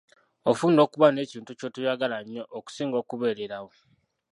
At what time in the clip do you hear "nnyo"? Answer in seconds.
2.23-2.43